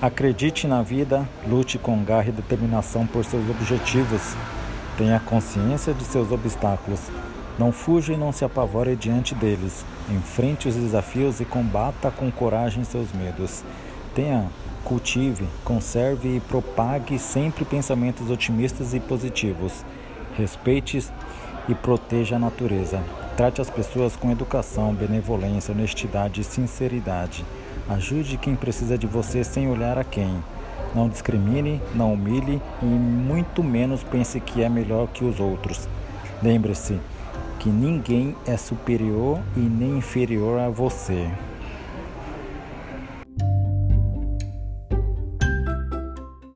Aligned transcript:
Acredite 0.00 0.66
na 0.66 0.82
vida, 0.82 1.26
lute 1.48 1.78
com 1.78 2.04
garra 2.04 2.28
e 2.28 2.32
determinação 2.32 3.06
por 3.06 3.24
seus 3.24 3.48
objetivos. 3.48 4.36
Tenha 4.98 5.18
consciência 5.18 5.94
de 5.94 6.04
seus 6.04 6.30
obstáculos. 6.30 7.00
Não 7.58 7.72
fuja 7.72 8.12
e 8.12 8.16
não 8.16 8.30
se 8.30 8.44
apavore 8.44 8.94
diante 8.94 9.34
deles. 9.34 9.86
Enfrente 10.10 10.68
os 10.68 10.74
desafios 10.74 11.40
e 11.40 11.46
combata 11.46 12.10
com 12.10 12.30
coragem 12.30 12.84
seus 12.84 13.10
medos. 13.14 13.64
Tenha, 14.14 14.44
cultive, 14.84 15.46
conserve 15.64 16.36
e 16.36 16.40
propague 16.40 17.18
sempre 17.18 17.64
pensamentos 17.64 18.28
otimistas 18.28 18.92
e 18.92 19.00
positivos. 19.00 19.82
Respeite 20.36 21.02
e 21.70 21.74
proteja 21.74 22.36
a 22.36 22.38
natureza. 22.38 23.02
Trate 23.34 23.62
as 23.62 23.70
pessoas 23.70 24.14
com 24.14 24.30
educação, 24.30 24.94
benevolência, 24.94 25.72
honestidade 25.72 26.42
e 26.42 26.44
sinceridade. 26.44 27.46
Ajude 27.88 28.36
quem 28.36 28.56
precisa 28.56 28.98
de 28.98 29.06
você 29.06 29.44
sem 29.44 29.70
olhar 29.70 29.96
a 29.96 30.02
quem. 30.02 30.42
Não 30.94 31.08
discrimine, 31.08 31.80
não 31.94 32.14
humilhe 32.14 32.60
e 32.82 32.84
muito 32.84 33.62
menos 33.62 34.02
pense 34.02 34.40
que 34.40 34.62
é 34.62 34.68
melhor 34.68 35.06
que 35.08 35.24
os 35.24 35.38
outros. 35.38 35.88
Lembre-se 36.42 36.98
que 37.60 37.68
ninguém 37.68 38.34
é 38.46 38.56
superior 38.56 39.38
e 39.56 39.60
nem 39.60 39.98
inferior 39.98 40.58
a 40.58 40.68
você. 40.68 41.30